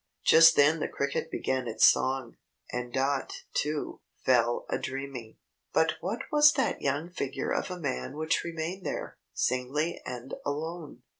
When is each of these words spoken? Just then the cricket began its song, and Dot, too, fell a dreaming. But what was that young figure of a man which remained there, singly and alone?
Just 0.25 0.55
then 0.55 0.79
the 0.79 0.87
cricket 0.87 1.29
began 1.29 1.67
its 1.67 1.85
song, 1.85 2.35
and 2.71 2.91
Dot, 2.91 3.43
too, 3.53 4.01
fell 4.25 4.65
a 4.67 4.79
dreaming. 4.79 5.37
But 5.73 5.97
what 6.01 6.21
was 6.31 6.53
that 6.53 6.81
young 6.81 7.11
figure 7.11 7.51
of 7.53 7.69
a 7.69 7.77
man 7.79 8.17
which 8.17 8.43
remained 8.43 8.83
there, 8.83 9.19
singly 9.35 10.01
and 10.03 10.33
alone? 10.43 11.03